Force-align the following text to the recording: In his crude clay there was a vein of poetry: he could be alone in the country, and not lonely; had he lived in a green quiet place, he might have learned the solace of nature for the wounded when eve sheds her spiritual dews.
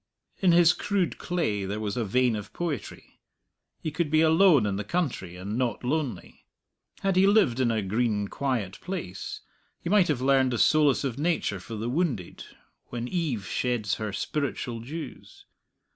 In 0.39 0.51
his 0.51 0.73
crude 0.73 1.19
clay 1.19 1.63
there 1.63 1.79
was 1.79 1.95
a 1.95 2.03
vein 2.03 2.35
of 2.35 2.51
poetry: 2.53 3.19
he 3.79 3.91
could 3.91 4.09
be 4.09 4.21
alone 4.21 4.65
in 4.65 4.75
the 4.75 4.83
country, 4.83 5.35
and 5.35 5.59
not 5.59 5.83
lonely; 5.83 6.47
had 7.01 7.15
he 7.15 7.27
lived 7.27 7.59
in 7.59 7.69
a 7.69 7.83
green 7.83 8.27
quiet 8.27 8.79
place, 8.81 9.41
he 9.79 9.91
might 9.91 10.07
have 10.07 10.19
learned 10.19 10.53
the 10.53 10.57
solace 10.57 11.03
of 11.03 11.19
nature 11.19 11.59
for 11.59 11.75
the 11.75 11.87
wounded 11.87 12.43
when 12.87 13.07
eve 13.07 13.45
sheds 13.45 13.93
her 14.01 14.11
spiritual 14.11 14.79
dews. 14.79 15.45